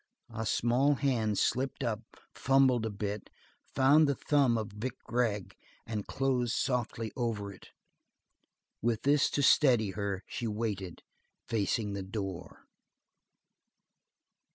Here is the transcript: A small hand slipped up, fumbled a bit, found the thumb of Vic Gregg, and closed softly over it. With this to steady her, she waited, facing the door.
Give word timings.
A 0.33 0.47
small 0.47 0.95
hand 0.95 1.37
slipped 1.37 1.83
up, 1.83 2.01
fumbled 2.33 2.87
a 2.87 2.89
bit, 2.89 3.29
found 3.75 4.07
the 4.09 4.15
thumb 4.15 4.57
of 4.57 4.71
Vic 4.71 4.97
Gregg, 5.03 5.55
and 5.85 6.07
closed 6.07 6.53
softly 6.55 7.11
over 7.15 7.53
it. 7.53 7.67
With 8.81 9.03
this 9.03 9.29
to 9.29 9.43
steady 9.43 9.91
her, 9.91 10.23
she 10.27 10.47
waited, 10.47 11.03
facing 11.45 11.93
the 11.93 12.01
door. 12.01 12.65